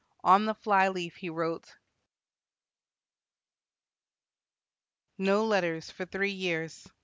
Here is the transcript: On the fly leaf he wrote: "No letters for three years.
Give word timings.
On 0.23 0.45
the 0.47 0.55
fly 0.55 0.87
leaf 0.89 1.17
he 1.17 1.29
wrote: 1.29 1.77
"No 5.19 5.45
letters 5.45 5.91
for 5.91 6.07
three 6.07 6.31
years. 6.31 6.87